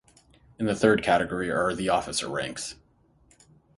In 0.57 0.65
the 0.65 0.73
third 0.75 1.03
category 1.03 1.51
are 1.51 1.75
the 1.75 1.89
Officer 1.89 2.27
ranks. 2.27 2.73